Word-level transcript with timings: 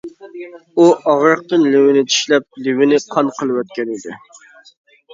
ئۇ 0.77 0.87
ئاغرىقتىن 1.11 1.67
لېۋىنى 1.75 2.05
چىشلەپ 2.15 2.59
لېۋىنى 2.65 3.01
قان 3.15 3.33
قىلىۋەتكەن 3.39 3.97
ئىدى. 3.99 4.21